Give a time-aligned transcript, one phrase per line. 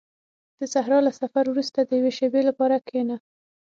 [0.59, 3.15] •د صحرا له سفر وروسته د یوې شېبې لپاره کښېنه.